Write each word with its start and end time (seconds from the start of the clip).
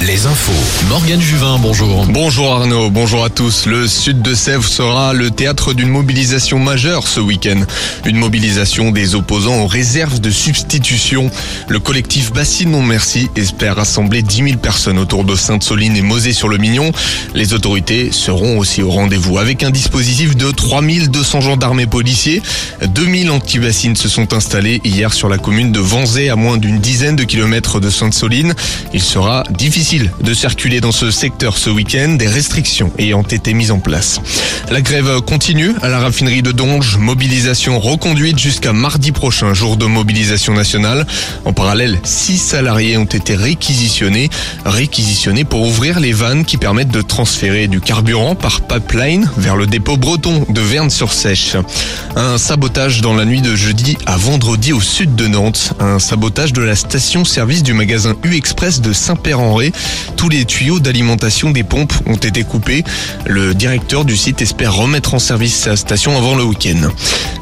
Les 0.00 0.24
infos. 0.26 0.86
Morgane 0.88 1.20
Juvin, 1.20 1.58
bonjour. 1.58 2.06
Bonjour 2.06 2.54
Arnaud, 2.54 2.88
bonjour 2.88 3.22
à 3.22 3.28
tous. 3.28 3.66
Le 3.66 3.86
sud 3.86 4.22
de 4.22 4.34
Sèvres 4.34 4.66
sera 4.66 5.12
le 5.12 5.30
théâtre 5.30 5.74
d'une 5.74 5.90
mobilisation 5.90 6.58
majeure 6.58 7.06
ce 7.06 7.20
week-end. 7.20 7.60
Une 8.06 8.16
mobilisation 8.16 8.92
des 8.92 9.14
opposants 9.14 9.60
aux 9.60 9.66
réserves 9.66 10.20
de 10.20 10.30
substitution. 10.30 11.30
Le 11.68 11.78
collectif 11.80 12.32
Bassine 12.32 12.70
Non 12.70 12.82
Merci 12.82 13.28
espère 13.36 13.76
rassembler 13.76 14.22
10 14.22 14.36
000 14.36 14.58
personnes 14.58 14.98
autour 14.98 15.24
de 15.24 15.36
Sainte-Soline 15.36 15.96
et 15.96 16.02
Mosée-sur-le-Mignon. 16.02 16.92
Les 17.34 17.52
autorités 17.52 18.12
seront 18.12 18.58
aussi 18.58 18.82
au 18.82 18.90
rendez-vous 18.90 19.38
avec 19.38 19.62
un 19.62 19.70
dispositif 19.70 20.34
de 20.34 20.50
3200 20.50 21.42
gendarmes 21.42 21.80
et 21.80 21.86
policiers. 21.86 22.40
2000 22.86 23.30
anti-bassines 23.30 23.96
se 23.96 24.08
sont 24.08 24.32
installés 24.32 24.80
hier 24.82 25.12
sur 25.12 25.28
la 25.28 25.36
commune 25.36 25.72
de 25.72 25.80
Vanzé 25.80 26.30
à 26.30 26.36
moins 26.36 26.56
d'une 26.56 26.78
dizaine 26.78 27.16
de 27.16 27.24
kilomètres 27.24 27.80
de 27.80 27.90
Sainte-Soline. 27.90 28.54
Il 28.94 29.02
sera 29.02 29.25
difficile 29.50 30.10
de 30.20 30.34
circuler 30.34 30.80
dans 30.80 30.92
ce 30.92 31.10
secteur 31.10 31.58
ce 31.58 31.70
week-end, 31.70 32.10
des 32.10 32.28
restrictions 32.28 32.92
ayant 32.98 33.22
été 33.22 33.54
mises 33.54 33.70
en 33.70 33.80
place. 33.80 34.20
La 34.68 34.80
grève 34.80 35.20
continue 35.20 35.70
à 35.80 35.88
la 35.88 36.00
raffinerie 36.00 36.42
de 36.42 36.50
Donge, 36.50 36.96
mobilisation 36.96 37.78
reconduite 37.78 38.38
jusqu'à 38.38 38.72
mardi 38.72 39.12
prochain, 39.12 39.54
jour 39.54 39.76
de 39.76 39.86
mobilisation 39.86 40.54
nationale. 40.54 41.06
En 41.44 41.52
parallèle, 41.52 42.00
six 42.02 42.36
salariés 42.36 42.98
ont 42.98 43.04
été 43.04 43.36
réquisitionnés, 43.36 44.28
réquisitionnés 44.64 45.44
pour 45.44 45.62
ouvrir 45.62 46.00
les 46.00 46.12
vannes 46.12 46.44
qui 46.44 46.56
permettent 46.56 46.90
de 46.90 47.00
transférer 47.00 47.68
du 47.68 47.80
carburant 47.80 48.34
par 48.34 48.60
pipeline 48.62 49.30
vers 49.36 49.56
le 49.56 49.68
dépôt 49.68 49.96
breton 49.96 50.44
de 50.48 50.60
Verne-sur-Sèche. 50.60 51.56
Un 52.16 52.36
sabotage 52.36 53.02
dans 53.02 53.14
la 53.14 53.24
nuit 53.24 53.42
de 53.42 53.54
jeudi 53.54 53.96
à 54.06 54.16
vendredi 54.16 54.72
au 54.72 54.80
sud 54.80 55.14
de 55.14 55.28
Nantes, 55.28 55.74
un 55.78 56.00
sabotage 56.00 56.52
de 56.52 56.62
la 56.62 56.74
station-service 56.74 57.62
du 57.62 57.72
magasin 57.72 58.14
U-Express 58.24 58.80
de 58.80 58.92
Saint-Père-en-Ré. 58.92 59.72
Tous 60.16 60.28
les 60.28 60.44
tuyaux 60.44 60.80
d'alimentation 60.80 61.50
des 61.50 61.62
pompes 61.62 61.94
ont 62.06 62.16
été 62.16 62.42
coupés. 62.42 62.82
Le 63.26 63.54
directeur 63.54 64.04
du 64.04 64.16
site 64.16 64.42
espère 64.56 64.74
remettre 64.74 65.12
en 65.12 65.18
service 65.18 65.54
sa 65.54 65.76
station 65.76 66.16
avant 66.16 66.34
le 66.34 66.42
week-end. 66.42 66.88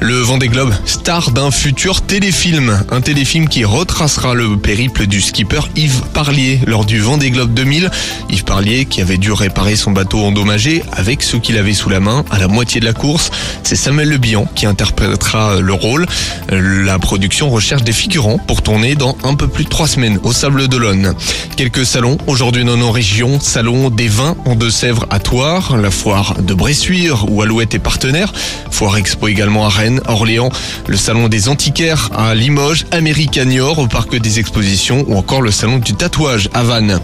Le 0.00 0.14
Vendée 0.14 0.46
Globe, 0.46 0.72
star 0.86 1.32
d'un 1.32 1.50
futur 1.50 2.02
téléfilm. 2.02 2.84
Un 2.90 3.00
téléfilm 3.00 3.48
qui 3.48 3.64
retracera 3.64 4.32
le 4.32 4.56
périple 4.56 5.06
du 5.06 5.20
skipper 5.20 5.60
Yves 5.74 6.02
Parlier 6.14 6.60
lors 6.66 6.84
du 6.84 7.00
Vendée 7.00 7.32
Globe 7.32 7.52
2000. 7.52 7.90
Yves 8.30 8.44
Parlier 8.44 8.84
qui 8.84 9.02
avait 9.02 9.18
dû 9.18 9.32
réparer 9.32 9.74
son 9.74 9.90
bateau 9.90 10.20
endommagé 10.20 10.84
avec 10.92 11.22
ce 11.22 11.36
qu'il 11.36 11.58
avait 11.58 11.74
sous 11.74 11.90
la 11.90 11.98
main 11.98 12.24
à 12.30 12.38
la 12.38 12.46
moitié 12.46 12.80
de 12.80 12.86
la 12.86 12.92
course. 12.92 13.32
C'est 13.64 13.76
Samuel 13.76 14.08
Le 14.08 14.18
Bihan 14.18 14.46
qui 14.54 14.66
interprétera 14.66 15.60
le 15.60 15.72
rôle. 15.72 16.06
La 16.48 16.98
production 17.00 17.50
recherche 17.50 17.82
des 17.82 17.92
figurants 17.92 18.38
pour 18.38 18.62
tourner 18.62 18.94
dans 18.94 19.18
un 19.24 19.34
peu 19.34 19.48
plus 19.48 19.64
de 19.64 19.68
trois 19.68 19.88
semaines 19.88 20.20
au 20.22 20.32
Sable 20.32 20.68
d'Olonne. 20.68 21.14
Quelques 21.56 21.84
salons 21.84 22.18
aujourd'hui 22.28 22.64
dans 22.64 22.76
nos 22.76 22.92
régions. 22.92 23.40
Salon 23.40 23.90
des 23.90 24.08
vins 24.08 24.36
en 24.44 24.54
Deux-Sèvres 24.54 25.06
à 25.10 25.18
Toire, 25.18 25.76
la 25.76 25.90
foire 25.90 26.36
de 26.40 26.54
Bressuire 26.54 26.99
où 27.08 27.42
Alouette 27.42 27.74
est 27.74 27.78
partenaire. 27.78 28.32
Foire 28.70 28.96
Expo 28.96 29.28
également 29.28 29.64
à 29.66 29.68
Rennes, 29.68 30.00
Orléans, 30.06 30.50
le 30.86 30.96
salon 30.96 31.28
des 31.28 31.48
antiquaires 31.48 32.10
à 32.16 32.34
Limoges, 32.34 32.86
Americanior 32.92 33.78
au 33.78 33.86
parc 33.86 34.16
des 34.16 34.38
expositions 34.38 35.04
ou 35.08 35.16
encore 35.16 35.42
le 35.42 35.50
salon 35.50 35.78
du 35.78 35.94
tatouage 35.94 36.48
à 36.54 36.62
Vannes. 36.62 37.00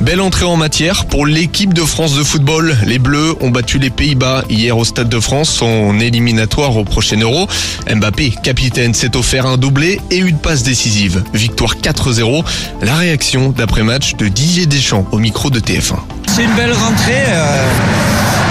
Belle 0.00 0.20
entrée 0.20 0.44
en 0.46 0.56
matière 0.56 1.04
pour 1.06 1.26
l'équipe 1.26 1.74
de 1.74 1.82
France 1.82 2.14
de 2.14 2.22
football. 2.22 2.76
Les 2.86 2.98
Bleus 2.98 3.34
ont 3.40 3.50
battu 3.50 3.78
les 3.78 3.90
Pays-Bas 3.90 4.44
hier 4.48 4.76
au 4.78 4.84
Stade 4.84 5.08
de 5.08 5.20
France 5.20 5.60
en 5.62 5.98
éliminatoire 6.00 6.76
au 6.76 6.84
prochain 6.84 7.18
Euro. 7.20 7.46
Mbappé, 7.92 8.34
capitaine, 8.42 8.94
s'est 8.94 9.16
offert 9.16 9.46
un 9.46 9.56
doublé 9.58 10.00
et 10.10 10.16
une 10.18 10.38
passe 10.38 10.62
décisive. 10.62 11.22
Victoire 11.34 11.76
4-0. 11.76 12.44
La 12.82 12.94
réaction 12.96 13.50
d'après-match 13.50 14.14
de 14.16 14.28
Didier 14.28 14.66
Deschamps 14.66 15.06
au 15.12 15.18
micro 15.18 15.50
de 15.50 15.60
TF1. 15.60 15.96
C'est 16.28 16.44
une 16.44 16.54
belle 16.54 16.72
rentrée. 16.72 17.24
euh, 17.28 17.68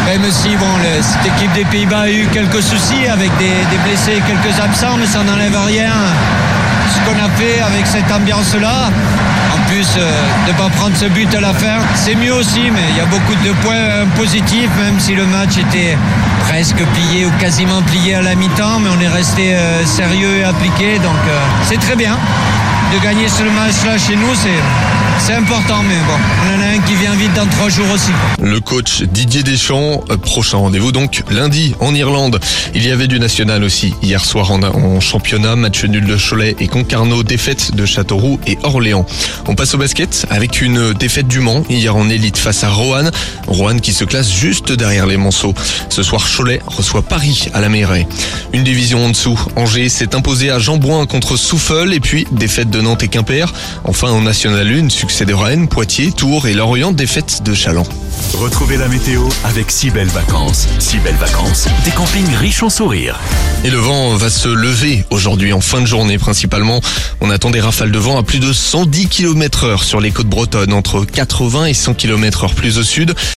même 0.09 0.31
si 0.31 0.55
bon, 0.55 0.65
cette 1.01 1.31
équipe 1.33 1.53
des 1.53 1.65
Pays-Bas 1.65 2.01
a 2.01 2.09
eu 2.09 2.25
quelques 2.31 2.63
soucis 2.63 3.05
avec 3.07 3.29
des, 3.37 3.77
blessés 3.85 4.17
et 4.17 4.21
quelques 4.21 4.59
absents, 4.59 4.97
mais 4.97 5.05
ça 5.05 5.23
n'enlève 5.23 5.55
rien. 5.67 5.91
Ce 6.91 6.99
qu'on 7.01 7.23
a 7.23 7.29
fait 7.37 7.61
avec 7.61 7.85
cette 7.85 8.11
ambiance-là, 8.11 8.89
en 9.53 9.69
plus 9.69 9.87
euh, 9.97 10.11
de 10.47 10.51
ne 10.51 10.57
pas 10.57 10.69
prendre 10.69 10.97
ce 10.97 11.05
but 11.05 11.31
à 11.35 11.41
la 11.41 11.53
fin, 11.53 11.77
c'est 11.93 12.15
mieux 12.15 12.33
aussi, 12.33 12.71
mais 12.73 12.85
il 12.89 12.97
y 12.97 13.01
a 13.01 13.05
beaucoup 13.05 13.35
de 13.35 13.51
points 13.61 13.75
euh, 13.75 14.05
positifs, 14.17 14.71
même 14.79 14.99
si 14.99 15.13
le 15.13 15.27
match 15.27 15.57
était 15.59 15.95
presque 16.47 16.83
plié 16.93 17.27
ou 17.27 17.31
quasiment 17.39 17.83
plié 17.83 18.15
à 18.15 18.23
la 18.23 18.33
mi-temps, 18.33 18.79
mais 18.79 18.89
on 18.89 18.99
est 18.99 19.07
resté 19.15 19.53
euh, 19.53 19.85
sérieux 19.85 20.37
et 20.39 20.43
appliqué, 20.43 20.97
donc 20.97 21.19
c'est 21.65 21.79
très 21.79 21.95
bien. 21.95 22.17
De 22.91 22.97
gagner 23.03 23.27
ce 23.27 23.43
match-là 23.43 23.99
chez 23.99 24.15
nous, 24.15 24.33
c'est 24.33 24.59
c'est 25.19 25.33
important, 25.33 25.83
mais 25.83 25.95
bon, 26.07 26.13
on 26.43 26.57
en 26.57 26.61
a 26.61 26.77
un 26.77 26.79
qui 26.79 26.95
vient 26.95 27.13
vite 27.15 27.33
dans 27.33 27.47
trois 27.47 27.69
jours 27.69 27.89
aussi. 27.93 28.11
Le 28.41 28.59
coach 28.59 29.01
Didier 29.03 29.43
Deschamps, 29.43 30.03
euh, 30.09 30.17
prochain 30.17 30.57
rendez-vous 30.57 30.91
donc 30.91 31.23
lundi 31.29 31.75
en 31.79 31.93
Irlande. 31.93 32.39
Il 32.73 32.85
y 32.85 32.91
avait 32.91 33.07
du 33.07 33.19
national 33.19 33.63
aussi 33.63 33.93
hier 34.01 34.23
soir 34.23 34.51
en, 34.51 34.99
championnat, 34.99 35.55
match 35.55 35.83
nul 35.83 36.05
de 36.05 36.17
Cholet 36.17 36.55
et 36.59 36.67
Concarneau, 36.67 37.23
défaite 37.23 37.75
de 37.75 37.85
Châteauroux 37.85 38.39
et 38.47 38.57
Orléans. 38.63 39.05
On 39.47 39.55
passe 39.55 39.73
au 39.73 39.77
basket 39.77 40.25
avec 40.29 40.61
une 40.61 40.93
défaite 40.93 41.27
du 41.27 41.39
Mans 41.39 41.63
hier 41.69 41.95
en 41.95 42.09
élite 42.09 42.37
face 42.37 42.63
à 42.63 42.69
Roanne. 42.69 43.11
Roanne 43.47 43.81
qui 43.81 43.93
se 43.93 44.03
classe 44.05 44.31
juste 44.31 44.71
derrière 44.71 45.05
les 45.05 45.17
Monceaux. 45.17 45.53
Ce 45.89 46.03
soir, 46.03 46.23
Cholet 46.35 46.61
reçoit 46.65 47.01
Paris 47.01 47.47
à 47.53 47.61
la 47.61 47.69
mairie. 47.69 48.05
Une 48.53 48.63
division 48.63 49.05
en 49.05 49.09
dessous, 49.09 49.39
Angers 49.55 49.89
s'est 49.89 50.15
imposé 50.15 50.51
à 50.51 50.59
Jambouin 50.59 51.05
contre 51.05 51.35
Souffle 51.37 51.93
et 51.93 51.99
puis 51.99 52.27
défaite 52.31 52.69
de 52.69 52.81
Nantes 52.81 53.03
et 53.03 53.07
Quimper. 53.07 53.51
Enfin 53.83 54.09
en 54.09 54.21
National 54.21 54.67
1, 54.67 54.89
succès 55.09 55.25
de 55.25 55.33
Rennes, 55.33 55.67
Poitiers, 55.67 56.11
Tours 56.11 56.45
et 56.45 56.53
Lorient, 56.53 56.91
défaite 56.91 57.41
de 57.43 57.55
Chaland. 57.55 57.87
Retrouvez 58.35 58.77
la 58.77 58.87
météo 58.87 59.23
avec 59.43 59.71
si 59.71 59.89
belles 59.89 60.07
vacances. 60.07 60.67
Si 60.77 60.99
belles 60.99 61.15
vacances, 61.15 61.67
des 61.83 61.89
campings 61.89 62.31
riches 62.35 62.61
en 62.61 62.69
sourires. 62.69 63.19
Et 63.63 63.71
le 63.71 63.77
vent 63.77 64.15
va 64.15 64.29
se 64.29 64.47
lever 64.47 65.03
aujourd'hui 65.09 65.51
en 65.51 65.61
fin 65.61 65.81
de 65.81 65.87
journée 65.87 66.19
principalement. 66.19 66.79
On 67.21 67.31
attend 67.31 67.49
des 67.49 67.59
rafales 67.59 67.91
de 67.91 67.97
vent 67.97 68.19
à 68.19 68.23
plus 68.23 68.39
de 68.39 68.53
110 68.53 69.07
km 69.07 69.63
heure 69.63 69.83
sur 69.83 69.99
les 69.99 70.11
côtes 70.11 70.27
bretonnes, 70.27 70.73
entre 70.73 71.05
80 71.05 71.65
et 71.65 71.73
100 71.73 71.95
km 71.95 72.43
heure 72.43 72.53
plus 72.53 72.77
au 72.77 72.83
sud. 72.83 73.15